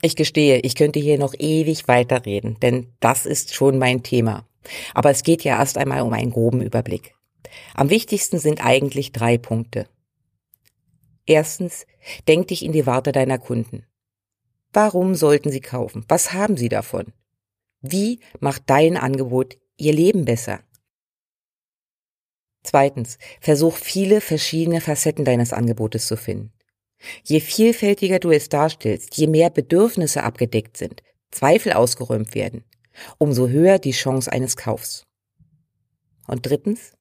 Ich 0.00 0.14
gestehe, 0.14 0.60
ich 0.60 0.76
könnte 0.76 1.00
hier 1.00 1.18
noch 1.18 1.34
ewig 1.38 1.88
weiterreden, 1.88 2.58
denn 2.60 2.92
das 3.00 3.26
ist 3.26 3.54
schon 3.54 3.78
mein 3.78 4.02
Thema. 4.02 4.46
Aber 4.94 5.10
es 5.10 5.22
geht 5.22 5.42
ja 5.44 5.58
erst 5.58 5.76
einmal 5.76 6.02
um 6.02 6.12
einen 6.12 6.30
groben 6.30 6.62
Überblick. 6.62 7.14
Am 7.74 7.90
wichtigsten 7.90 8.38
sind 8.38 8.64
eigentlich 8.64 9.12
drei 9.12 9.38
Punkte. 9.38 9.88
Erstens, 11.26 11.86
denk 12.26 12.48
dich 12.48 12.64
in 12.64 12.72
die 12.72 12.86
Warte 12.86 13.12
deiner 13.12 13.38
Kunden. 13.38 13.84
Warum 14.72 15.14
sollten 15.14 15.50
sie 15.50 15.60
kaufen? 15.60 16.04
Was 16.08 16.32
haben 16.32 16.56
sie 16.56 16.68
davon? 16.68 17.12
Wie 17.80 18.20
macht 18.40 18.62
dein 18.66 18.96
Angebot 18.96 19.56
ihr 19.76 19.92
Leben 19.92 20.24
besser? 20.24 20.60
Zweitens, 22.68 23.16
versuch 23.40 23.76
viele 23.76 24.20
verschiedene 24.20 24.82
Facetten 24.82 25.24
deines 25.24 25.54
Angebotes 25.54 26.06
zu 26.06 26.18
finden. 26.18 26.52
Je 27.24 27.40
vielfältiger 27.40 28.18
du 28.18 28.30
es 28.30 28.50
darstellst, 28.50 29.16
je 29.16 29.26
mehr 29.26 29.48
Bedürfnisse 29.48 30.22
abgedeckt 30.22 30.76
sind, 30.76 31.02
Zweifel 31.30 31.72
ausgeräumt 31.72 32.34
werden, 32.34 32.64
umso 33.16 33.48
höher 33.48 33.78
die 33.78 33.92
Chance 33.92 34.30
eines 34.30 34.58
Kaufs. 34.58 35.06
Und 36.26 36.44
drittens, 36.44 36.92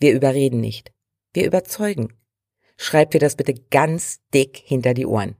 wir 0.00 0.14
überreden 0.14 0.62
nicht, 0.62 0.90
wir 1.34 1.44
überzeugen. 1.44 2.14
Schreib 2.78 3.10
dir 3.10 3.20
das 3.20 3.36
bitte 3.36 3.52
ganz 3.70 4.20
dick 4.32 4.56
hinter 4.56 4.94
die 4.94 5.04
Ohren. 5.04 5.36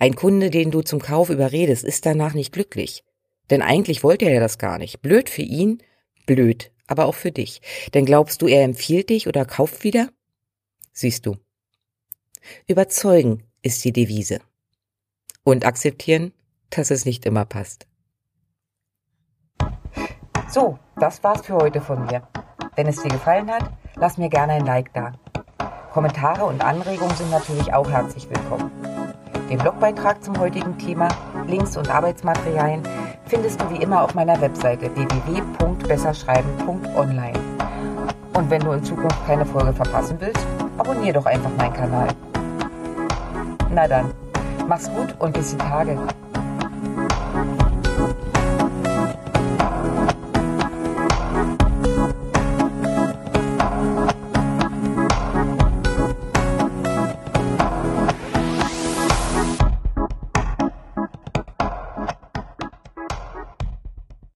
Ein 0.00 0.16
Kunde, 0.16 0.50
den 0.50 0.72
du 0.72 0.82
zum 0.82 1.00
Kauf 1.00 1.30
überredest, 1.30 1.84
ist 1.84 2.04
danach 2.04 2.34
nicht 2.34 2.52
glücklich. 2.52 3.04
Denn 3.48 3.62
eigentlich 3.62 4.02
wollte 4.02 4.24
er 4.24 4.40
das 4.40 4.58
gar 4.58 4.78
nicht. 4.78 5.02
Blöd 5.02 5.30
für 5.30 5.42
ihn, 5.42 5.80
blöd, 6.26 6.72
aber 6.88 7.06
auch 7.06 7.14
für 7.14 7.30
dich. 7.30 7.62
Denn 7.94 8.04
glaubst 8.04 8.42
du, 8.42 8.48
er 8.48 8.64
empfiehlt 8.64 9.10
dich 9.10 9.28
oder 9.28 9.44
kauft 9.44 9.84
wieder? 9.84 10.08
Siehst 10.92 11.26
du. 11.26 11.36
Überzeugen 12.66 13.44
ist 13.62 13.84
die 13.84 13.92
Devise. 13.92 14.40
Und 15.44 15.64
akzeptieren, 15.64 16.32
dass 16.70 16.90
es 16.90 17.04
nicht 17.04 17.24
immer 17.24 17.44
passt. 17.44 17.86
So, 20.50 20.78
das 20.96 21.22
war's 21.22 21.46
für 21.46 21.54
heute 21.54 21.80
von 21.80 22.06
mir. 22.06 22.26
Wenn 22.74 22.86
es 22.86 23.02
dir 23.02 23.10
gefallen 23.10 23.50
hat, 23.50 23.70
lass 23.96 24.18
mir 24.18 24.28
gerne 24.28 24.54
ein 24.54 24.66
Like 24.66 24.92
da. 24.94 25.12
Kommentare 25.92 26.44
und 26.44 26.62
Anregungen 26.62 27.14
sind 27.16 27.30
natürlich 27.30 27.72
auch 27.72 27.90
herzlich 27.90 28.28
willkommen. 28.28 28.70
Den 29.50 29.58
Blogbeitrag 29.58 30.22
zum 30.22 30.38
heutigen 30.38 30.78
Thema, 30.78 31.08
Links 31.46 31.76
und 31.76 31.88
Arbeitsmaterialien 31.88 32.82
findest 33.28 33.60
du 33.60 33.70
wie 33.70 33.82
immer 33.82 34.02
auf 34.02 34.14
meiner 34.14 34.40
Webseite 34.40 34.90
www.besserschreiben.online. 34.94 37.38
Und 38.34 38.50
wenn 38.50 38.62
du 38.62 38.72
in 38.72 38.82
Zukunft 38.82 39.26
keine 39.26 39.44
Folge 39.44 39.74
verpassen 39.74 40.16
willst, 40.20 40.46
abonniere 40.78 41.12
doch 41.14 41.26
einfach 41.26 41.50
meinen 41.58 41.74
Kanal. 41.74 42.08
Na 43.70 43.86
dann, 43.86 44.14
mach's 44.66 44.90
gut 44.90 45.14
und 45.18 45.34
bis 45.34 45.50
die 45.50 45.58
Tage. 45.58 45.98